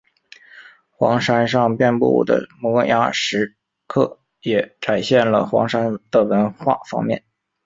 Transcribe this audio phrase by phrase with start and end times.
[0.89, 3.55] 黄山上遍布的摩崖石
[3.85, 7.23] 刻也展现了黄山的文化方面。